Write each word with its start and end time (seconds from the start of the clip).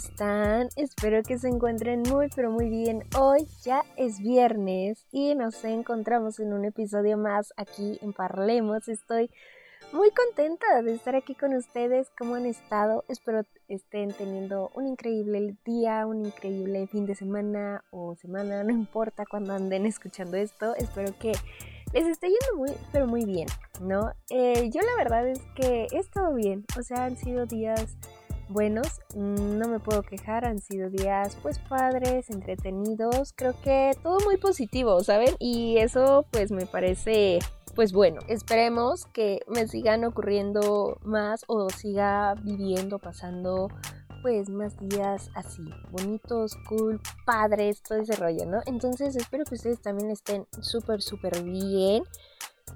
¿cómo 0.00 0.08
están? 0.08 0.68
Espero 0.76 1.22
que 1.22 1.38
se 1.38 1.48
encuentren 1.48 2.02
muy 2.02 2.28
pero 2.34 2.50
muy 2.50 2.68
bien. 2.68 3.04
Hoy 3.18 3.46
ya 3.62 3.82
es 3.96 4.20
viernes 4.20 5.04
y 5.10 5.34
nos 5.34 5.62
encontramos 5.64 6.38
en 6.38 6.52
un 6.52 6.64
episodio 6.64 7.18
más 7.18 7.52
aquí 7.56 7.98
en 8.00 8.12
Parlemos. 8.12 8.88
Estoy 8.88 9.30
muy 9.92 10.10
contenta 10.10 10.82
de 10.82 10.94
estar 10.94 11.16
aquí 11.16 11.34
con 11.34 11.54
ustedes. 11.54 12.08
¿Cómo 12.18 12.36
han 12.36 12.46
estado? 12.46 13.04
Espero 13.08 13.44
estén 13.68 14.12
teniendo 14.12 14.70
un 14.74 14.86
increíble 14.86 15.56
día, 15.64 16.06
un 16.06 16.24
increíble 16.24 16.86
fin 16.86 17.04
de 17.04 17.14
semana 17.14 17.84
o 17.90 18.14
semana, 18.14 18.62
no 18.64 18.70
importa 18.70 19.24
cuando 19.28 19.52
anden 19.52 19.86
escuchando 19.86 20.36
esto. 20.36 20.74
Espero 20.76 21.12
que 21.18 21.32
les 21.92 22.06
esté 22.06 22.28
yendo 22.28 22.56
muy, 22.56 22.70
pero 22.92 23.06
muy 23.06 23.24
bien, 23.24 23.48
¿no? 23.80 24.12
Eh, 24.30 24.70
yo 24.70 24.80
la 24.80 24.96
verdad 24.96 25.26
es 25.26 25.40
que 25.56 25.88
he 25.90 25.98
estado 25.98 26.34
bien, 26.34 26.64
o 26.78 26.82
sea, 26.82 27.04
han 27.04 27.16
sido 27.16 27.46
días 27.46 27.96
buenos, 28.50 29.00
no 29.14 29.68
me 29.68 29.80
puedo 29.80 30.02
quejar, 30.02 30.44
han 30.44 30.60
sido 30.60 30.90
días 30.90 31.36
pues 31.42 31.58
padres, 31.58 32.30
entretenidos, 32.30 33.32
creo 33.34 33.54
que 33.62 33.92
todo 34.02 34.18
muy 34.20 34.36
positivo, 34.36 35.02
¿saben? 35.02 35.34
Y 35.38 35.78
eso 35.78 36.26
pues 36.30 36.50
me 36.50 36.66
parece 36.66 37.38
pues 37.74 37.92
bueno, 37.92 38.20
esperemos 38.28 39.06
que 39.06 39.40
me 39.46 39.68
sigan 39.68 40.04
ocurriendo 40.04 40.98
más 41.02 41.44
o 41.46 41.70
siga 41.70 42.34
viviendo, 42.42 42.98
pasando 42.98 43.68
pues 44.22 44.50
más 44.50 44.76
días 44.78 45.30
así, 45.34 45.62
bonitos, 45.90 46.56
cool, 46.68 47.00
padres, 47.24 47.82
todo 47.82 47.98
ese 47.98 48.16
rollo, 48.16 48.44
¿no? 48.46 48.60
Entonces 48.66 49.16
espero 49.16 49.44
que 49.44 49.54
ustedes 49.54 49.80
también 49.80 50.10
estén 50.10 50.46
súper, 50.60 51.00
súper 51.00 51.42
bien. 51.42 52.04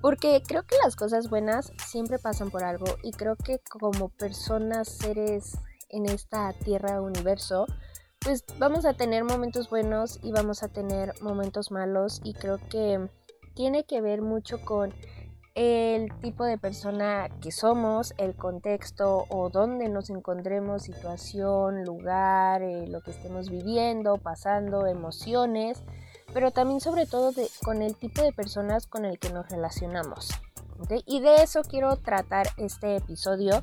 Porque 0.01 0.43
creo 0.47 0.65
que 0.65 0.77
las 0.85 0.97
cosas 0.97 1.31
buenas 1.31 1.73
siempre 1.87 2.19
pasan 2.19 2.51
por 2.51 2.65
algo 2.65 2.87
y 3.03 3.13
creo 3.13 3.37
que 3.37 3.59
como 3.71 4.11
personas, 4.11 4.89
seres 4.89 5.59
en 5.89 6.07
esta 6.07 6.53
tierra, 6.53 7.01
universo, 7.01 7.67
pues 8.21 8.45
vamos 8.59 8.85
a 8.85 8.95
tener 8.95 9.25
momentos 9.25 9.69
buenos 9.69 10.19
y 10.23 10.33
vamos 10.33 10.63
a 10.63 10.69
tener 10.69 11.13
momentos 11.21 11.71
malos 11.71 12.21
y 12.25 12.35
creo 12.35 12.59
que 12.71 13.09
tiene 13.55 13.85
que 13.85 14.01
ver 14.01 14.23
mucho 14.23 14.61
con 14.65 14.93
el 15.55 16.13
tipo 16.21 16.45
de 16.45 16.59
persona 16.59 17.29
que 17.41 17.53
somos, 17.53 18.13
el 18.19 18.35
contexto 18.35 19.27
o 19.29 19.51
dónde 19.51 19.89
nos 19.89 20.11
encontremos, 20.11 20.83
situación, 20.83 21.85
lugar, 21.85 22.63
eh, 22.63 22.89
lo 22.89 23.03
que 23.03 23.13
estemos 23.13 23.51
viviendo, 23.51 24.19
pasando, 24.19 24.87
emociones, 24.87 25.85
pero 26.35 26.51
también 26.51 26.81
sobre 26.81 27.07
todo 27.07 27.33
con 27.65 27.81
el 27.81 27.97
tipo 27.97 28.21
de 28.21 28.33
personas 28.33 28.87
con 28.87 29.07
el 29.07 29.19
que 29.19 29.33
nos 29.33 29.49
relacionamos. 29.49 30.29
Y 31.07 31.21
de 31.21 31.37
eso 31.37 31.63
quiero 31.63 31.97
tratar 31.97 32.49
este 32.59 32.97
episodio 32.97 33.63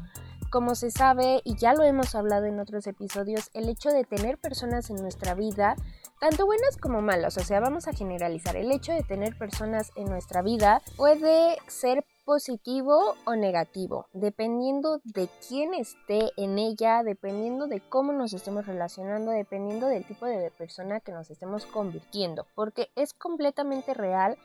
como 0.52 0.76
se 0.76 0.92
sabe, 0.92 1.42
y 1.46 1.56
ya 1.56 1.74
lo 1.74 1.84
hemos 1.84 2.14
hablado 2.14 2.46
en 2.46 2.60
otros 2.60 2.86
episodios, 2.86 3.50
el 3.54 3.70
hecho 3.70 3.90
de 3.90 4.04
tener 4.04 4.38
personas 4.38 4.90
en 4.90 4.98
nuestra 4.98 5.34
vida, 5.34 5.78
tanto 6.20 6.46
buenas 6.46 6.76
como 6.78 7.02
malas, 7.02 7.38
o 7.38 7.44
sea, 7.44 7.62
vamos 7.62 7.88
a 7.88 7.94
generalizar, 7.94 8.58
el 8.58 8.70
hecho 8.70 8.92
de 8.92 9.02
tener 9.02 9.38
personas 9.38 9.92
en 9.96 10.10
nuestra 10.10 10.42
vida 10.42 10.82
puede 10.98 11.58
ser 11.68 12.04
positivo 12.26 13.16
o 13.26 13.36
negativo, 13.36 14.08
dependiendo 14.14 15.02
de 15.04 15.30
quién 15.48 15.74
esté 15.74 16.32
en 16.38 16.58
ella, 16.60 17.04
dependiendo 17.04 17.68
de 17.68 17.82
cómo 17.82 18.14
nos 18.14 18.34
estemos 18.34 18.66
relacionando, 18.66 19.32
dependiendo 19.32 19.88
del 19.88 20.06
tipo 20.06 20.26
de 20.26 20.52
persona 20.52 21.00
que 21.00 21.12
nos 21.12 21.30
estemos 21.30 21.66
convirtiendo, 21.66 22.46
porque 22.56 22.90
es 22.96 23.14
completamente 23.14 23.94
real 23.94 24.38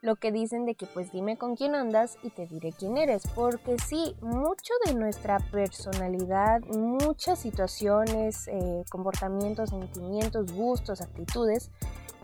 lo 0.00 0.16
que 0.16 0.30
dicen 0.30 0.64
de 0.64 0.74
que 0.74 0.86
pues 0.86 1.10
dime 1.10 1.36
con 1.36 1.56
quién 1.56 1.74
andas 1.74 2.18
y 2.22 2.30
te 2.30 2.46
diré 2.46 2.72
quién 2.72 2.96
eres, 2.96 3.22
porque 3.34 3.76
sí, 3.78 4.14
mucho 4.20 4.72
de 4.86 4.94
nuestra 4.94 5.38
personalidad, 5.50 6.60
muchas 6.66 7.40
situaciones, 7.40 8.46
eh, 8.48 8.84
comportamientos, 8.90 9.70
sentimientos, 9.70 10.52
gustos, 10.52 11.00
actitudes, 11.00 11.70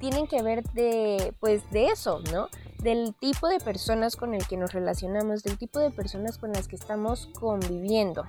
tienen 0.05 0.27
que 0.27 0.43
ver 0.43 0.63
de 0.73 1.35
pues 1.41 1.63
de 1.71 1.87
eso, 1.87 2.21
¿no? 2.31 2.49
Del 2.81 3.15
tipo 3.15 3.49
de 3.49 3.59
personas 3.59 4.17
con 4.17 4.35
el 4.35 4.47
que 4.47 4.59
nos 4.59 4.75
relacionamos, 4.75 5.43
del 5.43 5.57
tipo 5.57 5.79
de 5.79 5.91
personas 5.91 6.37
con 6.37 6.53
las 6.53 6.69
que 6.69 6.77
estamos 6.77 7.31
conviviendo. 7.41 8.27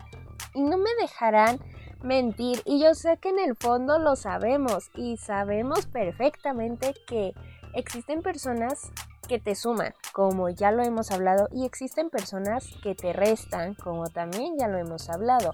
Y 0.53 0.61
no 0.61 0.77
me 0.77 0.89
dejarán 1.01 1.59
mentir, 2.01 2.61
y 2.63 2.81
yo 2.81 2.93
sé 2.95 3.17
que 3.17 3.27
en 3.27 3.39
el 3.39 3.57
fondo 3.57 3.99
lo 3.99 4.15
sabemos 4.15 4.89
y 4.95 5.17
sabemos 5.17 5.85
perfectamente 5.85 6.93
que 7.05 7.33
existen 7.73 8.21
personas 8.21 8.89
que 9.27 9.39
te 9.39 9.53
suman, 9.53 9.93
como 10.13 10.47
ya 10.47 10.71
lo 10.71 10.81
hemos 10.81 11.11
hablado, 11.11 11.49
y 11.51 11.65
existen 11.65 12.09
personas 12.09 12.69
que 12.83 12.95
te 12.95 13.11
restan, 13.11 13.73
como 13.73 14.05
también 14.05 14.57
ya 14.57 14.69
lo 14.69 14.77
hemos 14.77 15.09
hablado. 15.09 15.51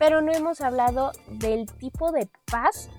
Pero 0.00 0.22
no 0.22 0.32
hemos 0.32 0.60
hablado 0.60 1.12
del 1.28 1.66
tipo 1.78 2.10
de 2.10 2.28
paz 2.50 2.90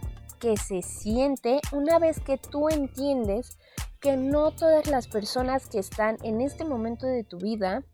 que 0.43 0.57
se 0.57 0.81
siente 0.81 1.61
una 1.71 1.99
vez 1.99 2.19
que 2.19 2.37
tú 2.37 2.67
entiendes 2.67 3.57
que 4.01 4.17
no 4.17 4.51
todas 4.51 4.87
las 4.87 5.07
personas 5.07 5.69
que 5.69 5.79
están 5.79 6.17
en 6.21 6.41
este 6.41 6.65
momento 6.65 7.07
de 7.07 7.23
tu 7.23 7.37
vida 7.37 7.85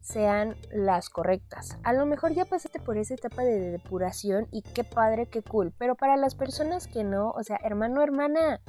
sean 0.00 0.56
las 0.70 1.10
correctas. 1.10 1.76
A 1.82 1.92
lo 1.92 2.06
mejor 2.06 2.32
ya 2.32 2.46
pasaste 2.46 2.80
por 2.80 2.96
esa 2.96 3.12
etapa 3.12 3.42
de 3.42 3.72
depuración 3.72 4.48
y 4.50 4.62
qué 4.62 4.84
padre, 4.84 5.26
qué 5.26 5.42
cool, 5.42 5.74
pero 5.76 5.94
para 5.94 6.16
las 6.16 6.34
personas 6.34 6.86
que 6.86 7.04
no, 7.04 7.28
o 7.32 7.42
sea, 7.42 7.60
hermano, 7.62 8.02
hermana, 8.02 8.62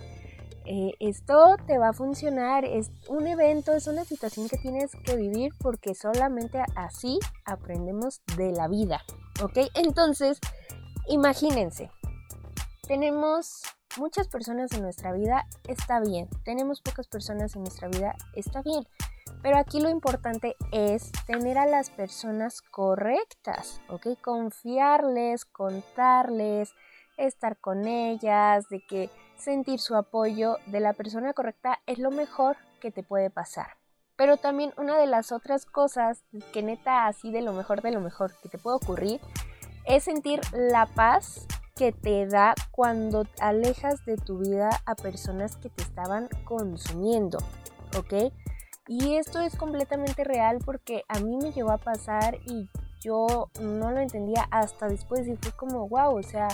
eh, 0.65 0.91
esto 0.99 1.55
te 1.65 1.77
va 1.77 1.89
a 1.89 1.93
funcionar, 1.93 2.65
es 2.65 2.91
un 3.07 3.25
evento, 3.25 3.71
es 3.71 3.87
una 3.87 4.03
situación 4.03 4.49
que 4.49 4.57
tienes 4.57 4.91
que 5.05 5.15
vivir 5.15 5.53
porque 5.61 5.95
solamente 5.95 6.61
así 6.75 7.19
aprendemos 7.45 8.21
de 8.35 8.51
la 8.51 8.67
vida, 8.67 9.01
¿ok? 9.41 9.59
Entonces, 9.75 10.41
imagínense, 11.07 11.89
tenemos 12.87 13.63
muchas 13.97 14.27
personas 14.27 14.71
en 14.73 14.81
nuestra 14.81 15.13
vida, 15.13 15.47
está 15.67 15.99
bien, 15.99 16.27
tenemos 16.43 16.81
pocas 16.81 17.07
personas 17.07 17.55
en 17.55 17.61
nuestra 17.61 17.87
vida, 17.87 18.15
está 18.35 18.61
bien, 18.61 18.85
pero 19.41 19.57
aquí 19.57 19.81
lo 19.81 19.89
importante 19.89 20.55
es 20.71 21.11
tener 21.25 21.57
a 21.57 21.65
las 21.65 21.89
personas 21.89 22.61
correctas, 22.61 23.81
¿ok? 23.89 24.19
Confiarles, 24.21 25.45
contarles, 25.45 26.73
estar 27.17 27.57
con 27.57 27.87
ellas, 27.87 28.67
de 28.69 28.85
que 28.85 29.09
sentir 29.37 29.79
su 29.79 29.95
apoyo 29.95 30.57
de 30.67 30.79
la 30.79 30.93
persona 30.93 31.33
correcta 31.33 31.79
es 31.85 31.99
lo 31.99 32.11
mejor 32.11 32.57
que 32.81 32.91
te 32.91 33.03
puede 33.03 33.29
pasar. 33.29 33.77
Pero 34.15 34.37
también 34.37 34.73
una 34.77 34.97
de 34.97 35.07
las 35.07 35.31
otras 35.31 35.65
cosas 35.65 36.23
que 36.51 36.63
neta 36.63 37.07
así 37.07 37.31
de 37.31 37.41
lo 37.41 37.53
mejor 37.53 37.81
de 37.81 37.91
lo 37.91 37.99
mejor 37.99 38.31
que 38.41 38.49
te 38.49 38.57
puede 38.57 38.77
ocurrir 38.77 39.19
es 39.85 40.03
sentir 40.03 40.39
la 40.53 40.85
paz 40.85 41.47
que 41.75 41.91
te 41.91 42.27
da 42.27 42.53
cuando 42.71 43.25
alejas 43.39 44.05
de 44.05 44.17
tu 44.17 44.39
vida 44.39 44.69
a 44.85 44.95
personas 44.95 45.57
que 45.57 45.69
te 45.69 45.83
estaban 45.83 46.29
consumiendo, 46.43 47.39
¿ok? 47.97 48.31
Y 48.87 49.15
esto 49.15 49.39
es 49.39 49.55
completamente 49.55 50.23
real 50.23 50.59
porque 50.63 51.03
a 51.07 51.19
mí 51.19 51.37
me 51.37 51.51
llegó 51.51 51.71
a 51.71 51.77
pasar 51.77 52.37
y 52.45 52.67
yo 52.99 53.49
no 53.59 53.91
lo 53.91 53.99
entendía 53.99 54.47
hasta 54.51 54.87
después 54.87 55.27
y 55.27 55.35
fue 55.37 55.51
como, 55.53 55.87
wow, 55.87 56.17
o 56.17 56.23
sea, 56.23 56.47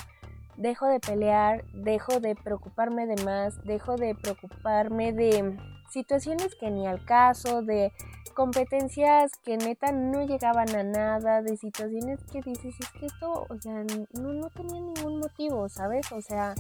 dejo 0.58 0.88
de 0.88 1.00
pelear, 1.00 1.64
dejo 1.74 2.20
de 2.20 2.36
preocuparme 2.36 3.08
de 3.08 3.24
más, 3.24 3.64
dejo 3.64 3.96
de 3.96 4.16
preocuparme 4.16 5.14
de 5.14 5.58
situaciones 5.92 6.56
que 6.56 6.72
ni 6.72 6.88
al 6.88 7.04
caso, 7.06 7.62
de 7.62 7.92
competencias 8.34 9.32
que 9.44 9.58
neta 9.58 9.92
no 9.92 10.26
llegaban 10.26 10.74
a 10.76 10.84
nada, 10.84 11.42
de 11.42 11.58
situaciones 11.58 12.20
que 12.32 12.42
dices, 12.42 12.76
es 12.80 12.90
que 12.92 13.06
esto, 13.06 13.46
o 13.50 13.62
sea, 13.62 13.84
no, 14.14 14.34
no 14.34 14.50
tenía 14.50 14.80
ningún 14.80 15.20
motivo, 15.20 15.68
¿sabes? 15.70 16.12
O 16.12 16.22
sea, 16.22 16.56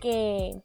que, 0.00 0.60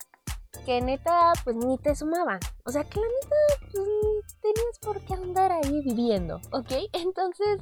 que 0.65 0.81
neta, 0.81 1.33
pues 1.43 1.55
ni 1.55 1.77
te 1.77 1.93
sumaban. 1.95 2.39
O 2.65 2.71
sea, 2.71 2.83
que 2.83 2.99
la 2.99 3.05
neta, 3.05 3.71
pues 3.71 4.41
tenías 4.41 4.79
por 4.81 5.01
qué 5.01 5.13
andar 5.13 5.51
ahí 5.51 5.81
viviendo, 5.83 6.41
¿ok? 6.51 6.71
Entonces, 6.93 7.61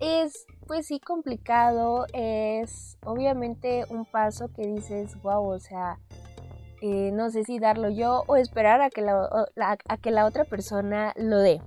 es 0.00 0.46
pues 0.66 0.86
sí 0.86 1.00
complicado, 1.00 2.06
es 2.12 2.98
obviamente 3.02 3.84
un 3.88 4.04
paso 4.04 4.48
que 4.48 4.66
dices, 4.66 5.20
wow, 5.22 5.48
o 5.48 5.58
sea, 5.58 5.98
eh, 6.80 7.10
no 7.12 7.30
sé 7.30 7.44
si 7.44 7.58
darlo 7.58 7.90
yo 7.90 8.24
o 8.26 8.36
esperar 8.36 8.80
a 8.80 8.90
que 8.90 9.02
la, 9.02 9.28
a 9.88 9.96
que 9.98 10.10
la 10.10 10.26
otra 10.26 10.44
persona 10.44 11.12
lo 11.16 11.38
dé, 11.38 11.60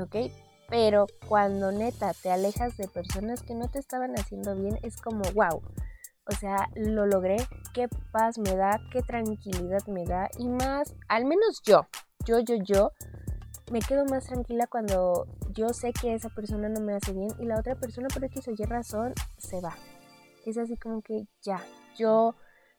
¿ok? 0.00 0.32
Pero 0.68 1.06
cuando 1.28 1.70
neta 1.70 2.12
te 2.14 2.30
alejas 2.30 2.76
de 2.76 2.88
personas 2.88 3.42
que 3.42 3.54
no 3.54 3.68
te 3.68 3.78
estaban 3.78 4.18
haciendo 4.18 4.56
bien, 4.56 4.78
es 4.82 5.00
como, 5.00 5.22
wow, 5.34 5.62
o 6.28 6.34
sea, 6.34 6.68
lo 6.74 7.06
logré, 7.06 7.36
qué 7.72 7.88
paz 8.10 8.38
me 8.38 8.56
da, 8.56 8.80
qué 8.90 9.02
tranquilidad 9.02 9.86
me 9.86 10.04
da 10.04 10.28
y 10.38 10.48
más, 10.48 10.96
al 11.08 11.24
menos 11.24 11.62
yo, 11.64 11.86
yo, 12.24 12.40
yo, 12.40 12.56
yo, 12.56 12.92
me 13.70 13.80
quedo 13.80 14.04
más 14.06 14.26
tranquila 14.26 14.66
cuando 14.66 15.26
yo 15.52 15.68
sé 15.68 15.92
que 15.92 16.14
esa 16.14 16.28
persona 16.28 16.68
no 16.68 16.80
me 16.80 16.94
hace 16.94 17.12
bien 17.12 17.30
y 17.38 17.46
la 17.46 17.58
otra 17.58 17.76
persona 17.76 18.08
por 18.08 18.24
X 18.24 18.48
o 18.48 18.50
Y 18.52 18.64
razón 18.64 19.12
se 19.38 19.60
va. 19.60 19.74
Es 20.44 20.58
así 20.58 20.76
como 20.76 21.02
que 21.02 21.26
ya, 21.42 21.60
yo 21.96 22.36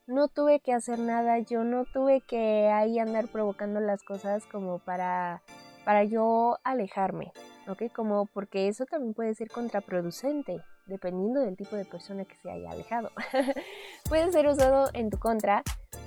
no 0.08 0.30
tuve 0.30 0.62
que 0.62 0.74
hacer 0.74 1.00
nada, 1.00 1.40
yo 1.40 1.64
no 1.64 1.84
tuve 1.86 2.22
que 2.22 2.70
ahí 2.70 2.98
andar 2.98 3.28
provocando 3.28 3.82
las 3.82 4.04
cosas 4.04 4.46
como 4.46 4.80
para, 4.80 5.42
para 5.84 6.06
yo 6.06 6.58
alejarme, 6.64 7.34
¿ok? 7.68 7.92
Como 7.94 8.26
porque 8.26 8.70
eso 8.70 8.86
también 8.86 9.14
puede 9.14 9.36
ser 9.36 9.50
contraproducente, 9.50 10.62
dependiendo 10.86 11.42
del 11.42 11.58
tipo 11.58 11.76
de 11.76 11.84
persona 11.84 12.24
que 12.24 12.38
se 12.38 12.50
haya 12.50 12.72
alejado. 12.72 13.12
puede 14.10 14.32
ser 14.32 14.48
usado 14.48 14.90
en 14.94 15.10
tu 15.10 15.20
contra, 15.20 15.62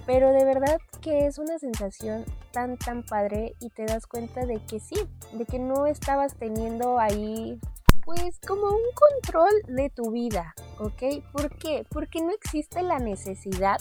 pero 0.06 0.32
de 0.32 0.46
verdad 0.46 0.78
que 1.02 1.26
es 1.26 1.38
una 1.38 1.58
sensación 1.58 2.24
tan 2.52 2.78
tan 2.78 3.02
padre 3.04 3.54
y 3.60 3.68
te 3.68 3.84
das 3.84 4.06
cuenta 4.06 4.46
de 4.46 4.64
que 4.64 4.80
sí, 4.80 4.96
de 5.34 5.44
que 5.44 5.58
no 5.58 5.86
estabas 5.86 6.36
teniendo 6.36 6.98
ahí 6.98 7.60
pues 8.10 8.40
como 8.40 8.66
un 8.66 8.82
control 8.92 9.52
de 9.68 9.88
tu 9.88 10.10
vida, 10.10 10.52
¿ok? 10.80 11.22
¿Por 11.30 11.56
qué? 11.58 11.86
Porque 11.88 12.20
no 12.20 12.32
existe 12.32 12.82
la 12.82 12.98
necesidad 12.98 13.76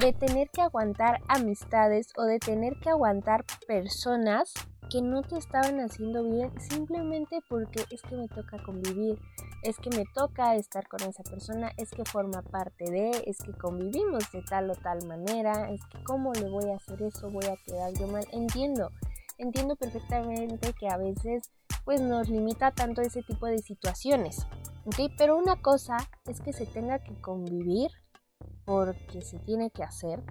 de 0.00 0.12
tener 0.12 0.50
que 0.50 0.62
aguantar 0.62 1.20
amistades 1.28 2.08
o 2.16 2.24
de 2.24 2.40
tener 2.40 2.74
que 2.80 2.90
aguantar 2.90 3.44
personas 3.68 4.52
que 4.90 5.00
no 5.00 5.22
te 5.22 5.36
estaban 5.38 5.78
haciendo 5.78 6.24
bien 6.24 6.50
simplemente 6.58 7.38
porque 7.48 7.84
es 7.92 8.02
que 8.02 8.16
me 8.16 8.26
toca 8.26 8.60
convivir, 8.64 9.20
es 9.62 9.76
que 9.76 9.90
me 9.90 10.04
toca 10.12 10.56
estar 10.56 10.88
con 10.88 11.00
esa 11.02 11.22
persona, 11.22 11.70
es 11.76 11.92
que 11.92 12.04
forma 12.04 12.42
parte 12.42 12.90
de, 12.90 13.10
es 13.26 13.38
que 13.38 13.52
convivimos 13.52 14.24
de 14.32 14.42
tal 14.42 14.72
o 14.72 14.74
tal 14.74 15.06
manera, 15.06 15.70
es 15.70 15.84
que 15.86 16.02
cómo 16.02 16.32
le 16.32 16.48
voy 16.48 16.68
a 16.70 16.76
hacer 16.76 17.00
eso, 17.00 17.30
voy 17.30 17.46
a 17.46 17.56
quedar 17.64 17.92
yo 17.92 18.08
mal. 18.08 18.26
Entiendo, 18.32 18.90
entiendo 19.36 19.76
perfectamente 19.76 20.72
que 20.72 20.88
a 20.88 20.96
veces 20.96 21.52
pues 21.88 22.02
nos 22.02 22.28
limita 22.28 22.70
tanto 22.70 23.00
ese 23.00 23.22
tipo 23.22 23.46
de 23.46 23.60
situaciones, 23.60 24.46
¿ok? 24.84 25.10
Pero 25.16 25.38
una 25.38 25.56
cosa 25.62 25.96
es 26.26 26.38
que 26.42 26.52
se 26.52 26.66
tenga 26.66 26.98
que 26.98 27.18
convivir 27.18 27.90
porque 28.66 29.22
se 29.22 29.38
tiene 29.38 29.70
que 29.70 29.84
hacer 29.84 30.22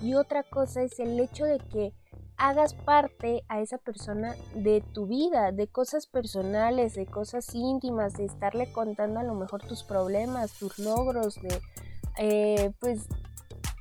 y 0.00 0.14
otra 0.14 0.44
cosa 0.44 0.80
es 0.80 0.98
el 1.00 1.20
hecho 1.20 1.44
de 1.44 1.58
que 1.58 1.92
hagas 2.38 2.72
parte 2.72 3.44
a 3.50 3.60
esa 3.60 3.76
persona 3.76 4.34
de 4.54 4.82
tu 4.94 5.06
vida, 5.06 5.52
de 5.52 5.68
cosas 5.68 6.06
personales, 6.06 6.94
de 6.94 7.04
cosas 7.04 7.54
íntimas, 7.54 8.14
de 8.14 8.24
estarle 8.24 8.72
contando 8.72 9.20
a 9.20 9.24
lo 9.24 9.34
mejor 9.34 9.60
tus 9.60 9.82
problemas, 9.82 10.58
tus 10.58 10.78
logros, 10.78 11.34
de 11.34 11.60
eh, 12.16 12.72
pues 12.80 13.08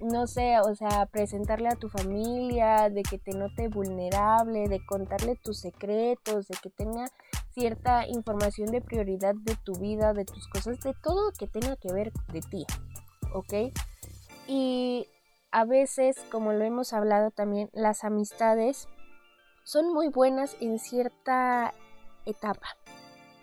no 0.03 0.27
sé, 0.27 0.59
o 0.59 0.75
sea, 0.75 1.05
presentarle 1.07 1.69
a 1.69 1.75
tu 1.75 1.89
familia, 1.89 2.89
de 2.89 3.03
que 3.03 3.17
te 3.17 3.31
note 3.31 3.67
vulnerable, 3.67 4.67
de 4.67 4.85
contarle 4.85 5.35
tus 5.35 5.59
secretos, 5.59 6.47
de 6.47 6.57
que 6.61 6.69
tenga 6.69 7.05
cierta 7.53 8.07
información 8.07 8.71
de 8.71 8.81
prioridad 8.81 9.35
de 9.35 9.55
tu 9.63 9.73
vida, 9.73 10.13
de 10.13 10.25
tus 10.25 10.47
cosas, 10.47 10.79
de 10.79 10.94
todo 11.01 11.31
que 11.38 11.47
tenga 11.47 11.75
que 11.75 11.94
ver 11.94 12.11
de 12.31 12.41
ti, 12.41 12.65
¿ok? 13.33 13.73
Y 14.47 15.07
a 15.51 15.65
veces, 15.65 16.17
como 16.31 16.51
lo 16.53 16.63
hemos 16.63 16.94
hablado 16.94 17.31
también, 17.31 17.69
las 17.73 18.03
amistades 18.03 18.88
son 19.63 19.94
muy 19.94 20.09
buenas 20.09 20.57
en 20.59 20.79
cierta 20.79 21.73
etapa, 22.25 22.67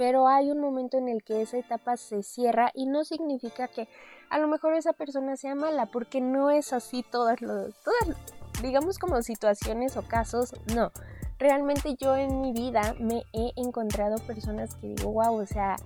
pero 0.01 0.29
hay 0.29 0.51
un 0.51 0.61
momento 0.61 0.97
en 0.97 1.11
el 1.11 1.23
que 1.23 1.43
esa 1.43 1.59
etapa 1.59 1.99
se 1.99 2.23
cierra 2.23 2.71
y 2.73 2.87
no 2.87 3.05
significa 3.05 3.69
que 3.69 3.87
a 4.31 4.39
lo 4.39 4.49
mejor 4.49 4.73
esa 4.73 4.95
persona 4.95 5.37
sea 5.37 5.55
mala, 5.55 5.85
porque 5.93 6.23
no 6.23 6.51
es 6.51 6.73
así 6.73 7.03
todas 7.03 7.39
todas, 7.39 8.17
digamos 8.63 8.99
como 8.99 9.21
situaciones 9.21 9.99
o 9.99 10.03
casos, 10.03 10.55
no. 10.75 10.91
Realmente 11.39 11.97
yo 12.01 12.17
en 12.17 12.41
mi 12.41 12.55
vida 12.55 12.95
me 12.99 13.25
he 13.35 13.53
encontrado 13.57 14.17
personas 14.27 14.75
que 14.77 14.87
digo, 14.87 15.13
wow, 15.13 15.35
o 15.35 15.45
sea, 15.45 15.77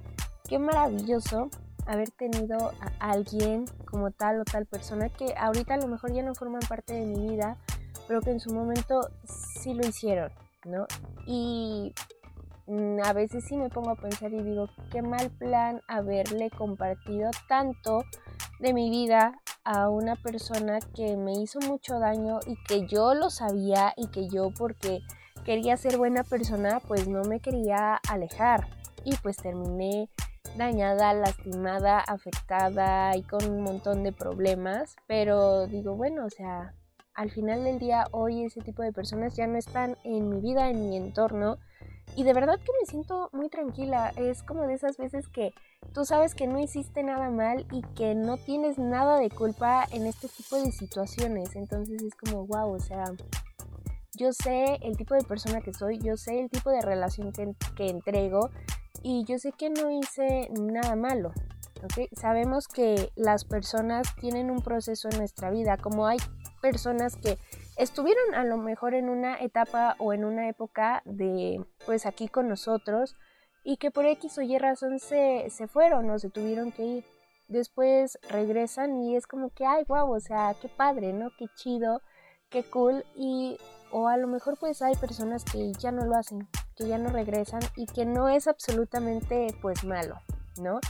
qué 0.49 0.61
maravilloso 0.61 1.51
haber 1.85 2.13
tenido 2.13 2.71
a 2.81 3.11
alguien 3.11 3.65
como 3.85 4.13
tal 4.13 4.39
o 4.39 4.45
tal 4.45 4.65
persona 4.65 5.09
que 5.09 5.35
ahorita 5.37 5.75
a 5.75 5.79
lo 5.79 5.89
mejor 5.89 6.13
ya 6.13 6.23
no 6.23 6.37
forman 6.37 6.63
parte 6.69 6.95
de 6.95 7.05
mi 7.05 7.31
vida, 7.31 7.57
pero 8.07 8.21
que 8.21 8.31
en 8.31 8.39
su 8.39 8.55
momento 8.55 9.11
sí 9.27 9.75
lo 9.75 9.85
hicieron, 9.85 10.31
¿no? 10.65 10.87
Y 11.27 11.93
a 13.03 13.13
veces 13.13 13.45
sí 13.45 13.57
me 13.57 13.69
pongo 13.69 13.91
a 13.91 13.97
pensar 13.97 14.33
y 14.33 14.43
digo, 14.43 14.69
qué 14.91 15.03
mal 15.03 15.31
plan 15.31 15.81
haberle 15.87 16.51
compartido 16.51 17.31
tanto 17.49 18.05
de 18.61 18.73
mi 18.73 18.91
vida 18.91 19.41
a 19.65 19.89
una 19.89 20.17
persona 20.17 20.79
que 20.95 21.17
me 21.17 21.33
hizo 21.33 21.59
mucho 21.61 21.99
daño 21.99 22.41
y 22.47 22.57
que 22.65 22.87
yo 22.87 23.15
lo 23.15 23.31
sabía 23.31 23.93
y 23.97 24.09
que 24.09 24.29
yo 24.29 24.51
porque 24.57 25.01
quería 25.45 25.77
ser 25.77 25.99
buena 25.99 26.25
persona 26.25 26.81
pues 26.81 27.09
no 27.09 27.23
me 27.25 27.41
quería 27.41 28.01
alejar. 28.09 28.67
Y 29.05 29.15
pues 29.17 29.37
terminé 29.37 30.09
dañada, 30.57 31.13
lastimada, 31.13 31.99
afectada 31.99 33.17
y 33.17 33.23
con 33.23 33.45
un 33.51 33.63
montón 33.63 34.03
de 34.03 34.13
problemas, 34.13 34.97
pero 35.07 35.67
digo, 35.67 35.95
bueno, 35.97 36.25
o 36.25 36.31
sea, 36.31 36.75
al 37.15 37.31
final 37.31 37.65
del 37.65 37.79
día 37.79 38.05
hoy 38.13 38.45
ese 38.45 38.61
tipo 38.61 38.83
de 38.83 38.93
personas 38.93 39.37
ya 39.37 39.47
no 39.47 39.59
están 39.59 39.97
en 40.05 40.29
mi 40.29 40.41
vida, 40.41 40.71
en 40.71 40.89
mi 40.89 40.97
entorno 40.97 41.59
y 42.17 42.23
de 42.23 42.33
verdad 42.33 42.59
que 42.59 42.73
me 42.81 42.87
siento 42.87 43.29
muy 43.33 43.49
tranquila, 43.49 44.12
es 44.17 44.43
como 44.43 44.67
de 44.67 44.75
esas 44.75 44.97
veces 44.97 45.29
que 45.29 45.53
tú 45.93 46.05
sabes 46.05 46.35
que 46.35 46.47
no 46.47 46.59
hiciste 46.61 47.03
nada 47.03 47.31
mal 47.31 47.67
y 47.73 47.83
que 47.95 48.15
no 48.15 48.37
tienes 48.37 48.79
nada 48.79 49.19
de 49.19 49.31
culpa 49.31 49.87
en 49.91 50.06
este 50.06 50.29
tipo 50.29 50.56
de 50.56 50.71
situaciones, 50.73 51.56
entonces 51.56 52.03
es 52.03 52.15
como, 52.15 52.47
wow, 52.47 52.73
o 52.73 52.81
sea, 52.81 53.05
yo 54.17 54.33
sé 54.33 54.79
el 54.83 54.97
tipo 54.97 55.15
de 55.15 55.25
persona 55.25 55.61
que 55.61 55.75
soy, 55.75 55.99
yo 55.99 56.17
sé 56.17 56.41
el 56.41 56.51
tipo 56.51 56.71
de 56.71 56.81
relación 56.81 57.33
que, 57.33 57.53
que 57.77 57.89
entrego 57.89 58.51
y 59.03 59.25
yo 59.25 59.39
sé 59.39 59.53
que 59.53 59.71
no 59.71 59.91
hice 59.91 60.49
nada 60.53 60.95
malo. 60.95 61.33
¿okay? 61.83 62.09
Sabemos 62.12 62.69
que 62.69 63.11
las 63.17 63.45
personas 63.45 64.15
tienen 64.17 64.51
un 64.51 64.62
proceso 64.62 65.09
en 65.11 65.19
nuestra 65.19 65.51
vida, 65.51 65.77
como 65.77 66.06
hay 66.06 66.19
personas 66.65 67.17
que 67.17 67.37
estuvieron 67.77 68.35
a 68.35 68.43
lo 68.43 68.57
mejor 68.57 68.95
en 68.95 69.11
una 69.11 69.39
etapa 69.39 69.97
o 69.99 70.15
en 70.15 70.25
una 70.25 70.49
época 70.49 71.03
de 71.05 71.63
pues 71.85 72.07
aquí 72.07 72.27
con 72.27 72.49
nosotros 72.49 73.17
y 73.65 73.77
que 73.77 73.91
por 73.91 74.07
X 74.07 74.39
o 74.39 74.41
Y 74.41 74.57
razón 74.57 74.99
se, 74.99 75.51
se 75.51 75.69
fueron 75.69 76.09
o 76.09 76.19
se 76.19 76.31
tuvieron 76.31 76.73
que 76.73 76.83
ir. 76.83 77.05
Después 77.49 78.19
regresan 78.31 79.03
y 79.03 79.15
es 79.15 79.27
como 79.27 79.51
que, 79.51 79.67
ay, 79.67 79.85
wow, 79.87 80.11
o 80.11 80.21
sea, 80.21 80.55
qué 80.63 80.71
padre, 80.71 81.13
¿no? 81.13 81.29
Qué 81.39 81.49
chido, 81.55 82.01
qué 82.49 82.65
cool. 82.65 83.05
Y, 83.15 83.59
o 83.93 84.09
a 84.09 84.17
lo 84.17 84.27
mejor 84.27 84.57
pues 84.59 84.81
hay 84.81 84.95
personas 84.97 85.45
que 85.45 85.71
ya 85.75 85.93
no 85.93 86.07
lo 86.07 86.17
hacen, 86.17 86.49
que 86.77 86.89
ya 86.89 86.97
no 86.97 87.11
regresan 87.11 87.61
y 87.77 87.85
que 87.85 88.07
no 88.07 88.31
es 88.31 88.49
absolutamente 88.49 89.49
pues 89.61 89.85
malo, 89.85 90.19
¿no? 90.63 90.81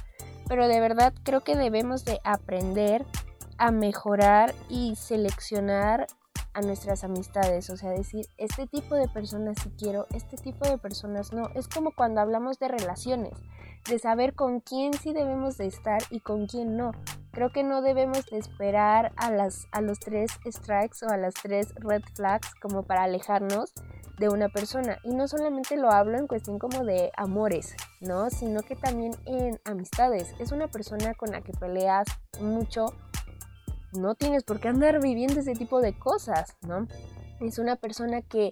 Pero 0.47 0.69
de 0.69 0.79
verdad 0.79 1.13
creo 1.25 1.41
que 1.41 1.57
debemos 1.57 2.05
de 2.05 2.21
aprender 2.23 3.05
a 3.59 3.71
mejorar 3.71 4.55
y 4.69 4.97
seleccionar 4.97 6.07
a 6.55 6.61
nuestras 6.61 7.03
amistades, 7.03 7.69
o 7.71 7.77
sea, 7.77 7.91
decir, 7.91 8.27
este 8.39 8.67
tipo 8.67 8.95
de 8.95 9.09
personas 9.09 9.57
sí 9.63 9.73
quiero, 9.77 10.07
este 10.15 10.37
tipo 10.37 10.69
de 10.69 10.79
personas 10.79 11.33
no. 11.33 11.49
Es 11.55 11.69
como 11.69 11.93
cuando 11.93 12.21
hablamos 12.21 12.59
de 12.61 12.69
relaciones, 12.69 13.35
de 13.89 13.99
saber 13.99 14.35
con 14.35 14.61
quién 14.61 14.95
sí 14.95 15.13
debemos 15.13 15.59
de 15.59 15.67
estar 15.67 16.01
y 16.11 16.21
con 16.21 16.47
quién 16.47 16.77
no. 16.77 16.93
Creo 17.33 17.51
que 17.51 17.65
no 17.65 17.83
debemos 17.83 18.25
de 18.27 18.39
esperar 18.39 19.13
a, 19.17 19.33
las, 19.33 19.67
a 19.73 19.81
los 19.81 19.99
tres 19.99 20.31
strikes 20.47 21.05
o 21.05 21.11
a 21.11 21.17
las 21.17 21.35
tres 21.35 21.75
red 21.75 22.03
flags 22.15 22.55
como 22.63 22.85
para 22.85 23.03
alejarnos 23.03 23.73
de 24.19 24.29
una 24.29 24.49
persona. 24.49 24.99
Y 25.03 25.15
no 25.15 25.27
solamente 25.27 25.77
lo 25.77 25.91
hablo 25.91 26.17
en 26.17 26.29
cuestión 26.29 26.61
como 26.61 26.85
de 26.85 27.11
amores, 27.17 27.75
¿no? 28.01 28.31
Sino 28.31 28.63
que 28.63 28.77
también 28.77 29.13
en 29.27 29.61
amistades. 29.65 30.33
Es 30.39 30.53
una 30.53 30.69
persona 30.69 31.15
con 31.15 31.33
la 31.33 31.41
que 31.41 31.53
peleas 31.53 32.07
mucho 32.41 32.95
no 33.99 34.15
tienes 34.15 34.45
por 34.45 34.61
qué 34.61 34.69
andar 34.69 35.01
viviendo 35.01 35.41
ese 35.41 35.55
tipo 35.55 35.81
de 35.81 35.99
cosas, 35.99 36.57
¿no? 36.67 36.87
Es 37.41 37.59
una 37.59 37.77
persona 37.77 38.23
que 38.23 38.51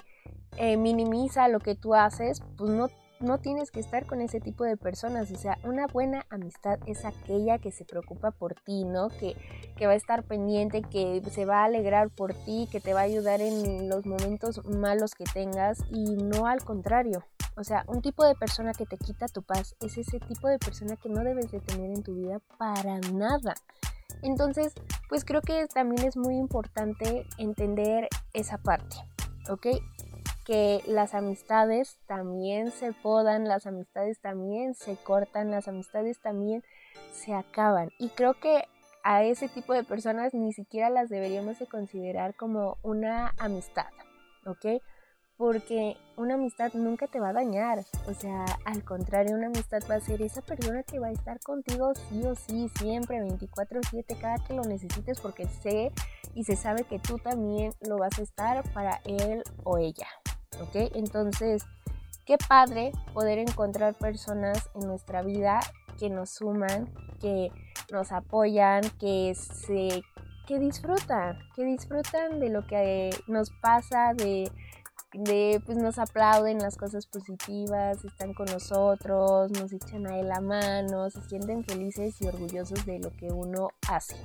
eh, 0.56 0.76
minimiza 0.76 1.48
lo 1.48 1.60
que 1.60 1.74
tú 1.74 1.94
haces, 1.94 2.42
pues 2.56 2.70
no, 2.70 2.88
no 3.20 3.38
tienes 3.38 3.70
que 3.70 3.80
estar 3.80 4.06
con 4.06 4.20
ese 4.20 4.40
tipo 4.40 4.64
de 4.64 4.76
personas. 4.76 5.30
O 5.30 5.36
sea, 5.36 5.58
una 5.64 5.86
buena 5.86 6.26
amistad 6.30 6.78
es 6.86 7.04
aquella 7.04 7.58
que 7.58 7.72
se 7.72 7.84
preocupa 7.84 8.30
por 8.30 8.54
ti, 8.54 8.84
¿no? 8.84 9.08
Que, 9.08 9.36
que 9.76 9.86
va 9.86 9.92
a 9.92 9.96
estar 9.96 10.24
pendiente, 10.24 10.82
que 10.82 11.22
se 11.30 11.44
va 11.44 11.60
a 11.60 11.64
alegrar 11.64 12.10
por 12.10 12.34
ti, 12.34 12.68
que 12.70 12.80
te 12.80 12.92
va 12.92 13.00
a 13.00 13.04
ayudar 13.04 13.40
en 13.40 13.88
los 13.88 14.04
momentos 14.06 14.64
malos 14.66 15.14
que 15.14 15.24
tengas 15.24 15.78
y 15.90 16.16
no 16.16 16.46
al 16.46 16.64
contrario. 16.64 17.24
O 17.56 17.64
sea, 17.64 17.84
un 17.86 18.00
tipo 18.00 18.24
de 18.24 18.34
persona 18.34 18.72
que 18.72 18.86
te 18.86 18.96
quita 18.96 19.28
tu 19.28 19.42
paz 19.42 19.76
es 19.80 19.98
ese 19.98 20.20
tipo 20.20 20.48
de 20.48 20.58
persona 20.58 20.96
que 20.96 21.10
no 21.10 21.22
debes 21.22 21.50
de 21.50 21.60
tener 21.60 21.90
en 21.90 22.02
tu 22.02 22.14
vida 22.14 22.40
para 22.58 22.98
nada. 23.12 23.54
Entonces, 24.22 24.74
pues 25.08 25.24
creo 25.24 25.40
que 25.40 25.66
también 25.66 26.06
es 26.06 26.16
muy 26.16 26.36
importante 26.36 27.26
entender 27.38 28.08
esa 28.32 28.58
parte, 28.58 28.96
¿ok? 29.48 29.66
Que 30.44 30.82
las 30.86 31.14
amistades 31.14 31.98
también 32.06 32.70
se 32.70 32.92
podan, 32.92 33.48
las 33.48 33.66
amistades 33.66 34.20
también 34.20 34.74
se 34.74 34.96
cortan, 34.96 35.50
las 35.50 35.68
amistades 35.68 36.20
también 36.20 36.62
se 37.12 37.34
acaban. 37.34 37.90
Y 37.98 38.08
creo 38.10 38.34
que 38.34 38.64
a 39.04 39.24
ese 39.24 39.48
tipo 39.48 39.72
de 39.72 39.84
personas 39.84 40.34
ni 40.34 40.52
siquiera 40.52 40.90
las 40.90 41.08
deberíamos 41.08 41.58
de 41.58 41.66
considerar 41.66 42.34
como 42.34 42.78
una 42.82 43.34
amistad, 43.38 43.88
¿ok? 44.46 44.82
Porque 45.42 45.96
una 46.16 46.34
amistad 46.34 46.72
nunca 46.74 47.08
te 47.08 47.18
va 47.18 47.30
a 47.30 47.32
dañar, 47.32 47.84
o 48.06 48.14
sea, 48.14 48.44
al 48.64 48.84
contrario, 48.84 49.34
una 49.34 49.48
amistad 49.48 49.80
va 49.90 49.96
a 49.96 50.00
ser 50.00 50.22
esa 50.22 50.40
persona 50.40 50.84
que 50.84 51.00
va 51.00 51.08
a 51.08 51.10
estar 51.10 51.40
contigo 51.40 51.94
sí 51.96 52.22
o 52.24 52.36
sí, 52.36 52.70
siempre, 52.78 53.20
24/7, 53.20 54.16
cada 54.20 54.36
que 54.38 54.54
lo 54.54 54.62
necesites, 54.62 55.18
porque 55.18 55.48
sé 55.48 55.90
y 56.36 56.44
se 56.44 56.54
sabe 56.54 56.84
que 56.84 57.00
tú 57.00 57.18
también 57.18 57.72
lo 57.80 57.98
vas 57.98 58.20
a 58.20 58.22
estar 58.22 58.62
para 58.72 59.00
él 59.04 59.42
o 59.64 59.78
ella, 59.78 60.06
¿ok? 60.60 60.92
Entonces, 60.94 61.64
qué 62.24 62.38
padre 62.38 62.92
poder 63.12 63.40
encontrar 63.40 63.94
personas 63.94 64.70
en 64.76 64.86
nuestra 64.86 65.22
vida 65.22 65.58
que 65.98 66.08
nos 66.08 66.30
suman, 66.30 66.88
que 67.20 67.50
nos 67.90 68.12
apoyan, 68.12 68.82
que 69.00 69.34
se 69.34 70.04
que 70.46 70.58
disfrutan, 70.58 71.38
que 71.54 71.64
disfrutan 71.64 72.40
de 72.40 72.48
lo 72.48 72.66
que 72.66 73.10
nos 73.26 73.50
pasa, 73.60 74.12
de, 74.14 74.50
de 75.12 75.60
pues 75.64 75.78
nos 75.78 75.98
aplauden 75.98 76.58
las 76.58 76.76
cosas 76.76 77.06
positivas, 77.06 78.04
están 78.04 78.34
con 78.34 78.46
nosotros, 78.46 79.50
nos 79.52 79.72
echan 79.72 80.06
ahí 80.06 80.22
la 80.22 80.40
mano, 80.40 81.10
se 81.10 81.20
sienten 81.22 81.64
felices 81.64 82.20
y 82.20 82.26
orgullosos 82.26 82.84
de 82.86 82.98
lo 82.98 83.10
que 83.16 83.30
uno 83.30 83.68
hace, 83.88 84.16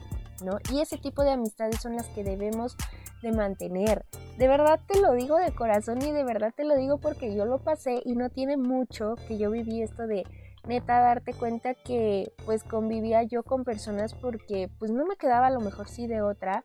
¿no? 0.44 0.58
Y 0.72 0.82
ese 0.82 0.98
tipo 0.98 1.24
de 1.24 1.32
amistades 1.32 1.82
son 1.82 1.96
las 1.96 2.08
que 2.10 2.24
debemos 2.24 2.75
de 3.22 3.32
mantener. 3.32 4.06
De 4.38 4.48
verdad 4.48 4.79
te 4.88 5.00
lo 5.00 5.13
digo 5.13 5.38
de 5.38 5.53
corazón 5.53 6.01
y 6.01 6.12
de 6.12 6.24
verdad 6.24 6.53
te 6.56 6.63
lo 6.63 6.75
digo 6.75 7.00
porque 7.00 7.36
yo 7.36 7.46
lo 7.46 7.60
pasé 7.60 8.01
y 8.06 8.15
no 8.15 8.29
tiene 8.29 8.58
mucho 8.58 9.15
que 9.27 9.38
yo 9.38 9.50
viví 9.51 9.82
esto 9.82 10.08
de 10.08 10.24
neta 10.67 11.00
darte 11.00 11.34
cuenta 11.34 11.74
que 11.74 12.32
pues 12.46 12.63
convivía 12.63 13.24
yo 13.24 13.44
con 13.44 13.63
personas 13.63 14.13
porque 14.13 14.70
pues 14.79 14.91
no 14.91 15.06
me 15.06 15.15
quedaba 15.15 15.48
a 15.48 15.51
lo 15.51 15.62
mejor 15.62 15.88
sí 15.88 16.08
de 16.08 16.22
otra, 16.22 16.63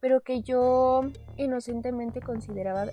pero 0.00 0.20
que 0.20 0.42
yo 0.42 1.02
inocentemente 1.36 2.20
consideraba 2.20 2.86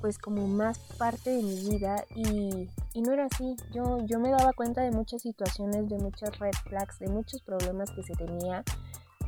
pues 0.00 0.18
como 0.18 0.46
más 0.46 0.78
parte 0.98 1.30
de 1.30 1.42
mi 1.42 1.70
vida 1.70 2.04
y, 2.14 2.68
y, 2.94 3.02
no 3.02 3.12
era 3.12 3.26
así. 3.26 3.56
Yo, 3.72 3.98
yo 4.06 4.18
me 4.18 4.30
daba 4.30 4.52
cuenta 4.52 4.82
de 4.82 4.90
muchas 4.90 5.22
situaciones, 5.22 5.88
de 5.88 5.98
muchos 5.98 6.38
red 6.38 6.54
flags, 6.68 6.98
de 6.98 7.08
muchos 7.08 7.42
problemas 7.42 7.90
que 7.90 8.02
se 8.02 8.14
tenía 8.14 8.64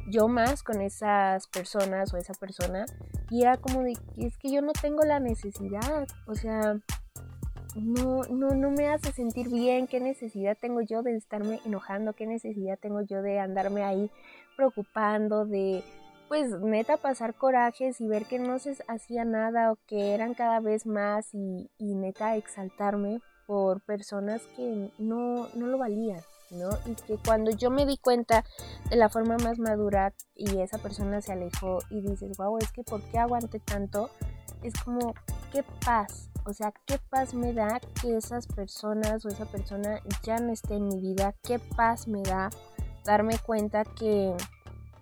yo 0.09 0.29
más 0.29 0.63
con 0.63 0.81
esas 0.81 1.47
personas 1.47 2.13
o 2.13 2.17
esa 2.17 2.35
persona 2.35 2.87
y 3.31 3.43
era 3.43 3.57
como 3.57 3.83
de 3.83 3.97
es 4.17 4.37
que 4.39 4.51
yo 4.51 4.61
no 4.61 4.73
tengo 4.73 5.03
la 5.05 5.21
necesidad, 5.21 6.07
o 6.27 6.35
sea, 6.35 6.79
no, 7.77 8.23
no, 8.25 8.49
no 8.51 8.71
me 8.73 8.89
hace 8.89 9.13
sentir 9.13 9.49
bien, 9.49 9.87
qué 9.87 10.01
necesidad 10.01 10.59
tengo 10.61 10.81
yo 10.81 11.03
de 11.03 11.17
estarme 11.17 11.61
enojando, 11.65 12.13
qué 12.15 12.27
necesidad 12.27 12.79
tengo 12.79 13.03
yo 13.03 13.23
de 13.23 13.39
andarme 13.39 13.85
ahí 13.85 14.11
preocupando, 14.57 15.47
de 15.47 15.85
pues 16.31 16.49
neta 16.61 16.97
pasar 16.97 17.35
corajes 17.35 18.01
y 18.01 18.07
ver 18.07 18.25
que 18.25 18.39
no 18.39 18.61
se 18.61 18.77
hacía 18.87 19.25
nada 19.25 19.73
o 19.73 19.79
que 19.89 20.15
eran 20.15 20.35
cada 20.35 20.61
vez 20.61 20.87
más 20.87 21.35
y, 21.35 21.69
y 21.77 21.97
neta 21.97 22.37
exaltarme 22.37 23.21
por 23.49 23.81
personas 23.81 24.41
que 24.57 24.93
no, 24.97 25.49
no 25.57 25.67
lo 25.67 25.77
valían. 25.77 26.21
¿no? 26.53 26.71
Y 26.87 26.95
que 26.95 27.19
cuando 27.25 27.51
yo 27.51 27.71
me 27.71 27.85
di 27.85 27.97
cuenta 27.97 28.45
de 28.91 28.97
la 28.97 29.09
forma 29.09 29.39
más 29.39 29.59
madura 29.59 30.15
y 30.37 30.61
esa 30.61 30.79
persona 30.79 31.21
se 31.21 31.33
alejó 31.33 31.81
y 31.91 32.01
dices, 32.01 32.39
wow, 32.39 32.59
es 32.59 32.71
que 32.71 32.85
¿por 32.85 33.03
qué 33.11 33.19
aguanté 33.19 33.59
tanto? 33.59 34.11
Es 34.63 34.75
como, 34.85 35.15
qué 35.51 35.65
paz, 35.85 36.31
o 36.45 36.53
sea, 36.53 36.73
qué 36.87 37.01
paz 37.11 37.35
me 37.35 37.53
da 37.53 37.81
que 38.01 38.17
esas 38.17 38.47
personas 38.47 39.25
o 39.25 39.29
esa 39.29 39.47
persona 39.47 40.01
ya 40.23 40.39
no 40.39 40.53
esté 40.53 40.75
en 40.75 40.87
mi 40.87 41.01
vida, 41.01 41.35
qué 41.43 41.59
paz 41.59 42.07
me 42.07 42.23
da 42.23 42.51
darme 43.05 43.37
cuenta 43.39 43.85
que 43.85 44.37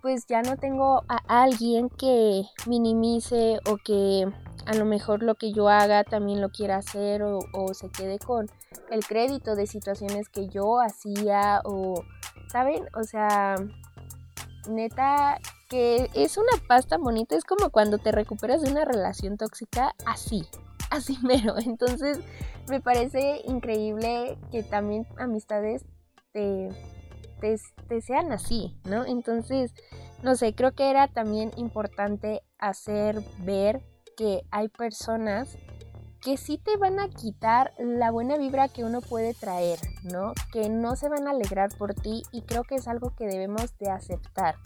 pues 0.00 0.26
ya 0.26 0.42
no 0.42 0.56
tengo 0.56 1.04
a 1.08 1.42
alguien 1.42 1.88
que 1.88 2.42
minimice 2.66 3.58
o 3.68 3.76
que 3.76 4.26
a 4.66 4.74
lo 4.74 4.84
mejor 4.84 5.22
lo 5.22 5.34
que 5.34 5.52
yo 5.52 5.68
haga 5.68 6.04
también 6.04 6.40
lo 6.40 6.50
quiera 6.50 6.76
hacer 6.76 7.22
o, 7.22 7.40
se 7.72 7.88
quede 7.90 8.18
con 8.18 8.50
el 8.90 9.04
crédito 9.04 9.54
de 9.56 9.66
situaciones 9.66 10.28
que 10.28 10.48
yo 10.48 10.80
hacía 10.80 11.62
o, 11.64 12.04
¿saben? 12.52 12.84
O 12.94 13.02
sea, 13.04 13.54
neta, 14.68 15.38
que 15.68 16.10
es 16.14 16.36
una 16.36 16.52
pasta 16.66 16.98
bonita, 16.98 17.34
es 17.34 17.44
como 17.44 17.70
cuando 17.70 17.98
te 17.98 18.12
recuperas 18.12 18.60
de 18.60 18.70
una 18.70 18.84
relación 18.84 19.36
tóxica, 19.36 19.94
así, 20.04 20.44
así 20.90 21.18
mero. 21.22 21.54
Entonces, 21.58 22.20
me 22.68 22.80
parece 22.80 23.40
increíble 23.46 24.38
que 24.50 24.62
también 24.62 25.06
amistades 25.18 25.84
te, 26.32 26.68
te, 27.40 28.00
sean 28.00 28.32
así, 28.32 28.76
¿no? 28.84 29.04
Entonces, 29.04 29.72
no 30.22 30.36
sé, 30.36 30.54
creo 30.54 30.72
que 30.72 30.90
era 30.90 31.08
también 31.08 31.50
importante 31.56 32.42
hacer 32.58 33.22
ver 33.38 33.82
que 34.16 34.42
hay 34.50 34.68
personas 34.68 35.56
que 36.20 36.36
sí 36.36 36.58
te 36.58 36.76
van 36.76 36.98
a 36.98 37.08
quitar 37.08 37.72
la 37.78 38.10
buena 38.10 38.36
vibra 38.36 38.68
que 38.68 38.82
uno 38.82 39.00
puede 39.00 39.34
traer, 39.34 39.78
¿no? 40.02 40.32
Que 40.52 40.68
no 40.68 40.96
se 40.96 41.08
van 41.08 41.28
a 41.28 41.30
alegrar 41.30 41.70
por 41.78 41.94
ti 41.94 42.22
y 42.32 42.42
creo 42.42 42.64
que 42.64 42.74
es 42.74 42.88
algo 42.88 43.14
que 43.14 43.26
debemos 43.26 43.78
de 43.78 43.90
aceptar, 43.90 44.56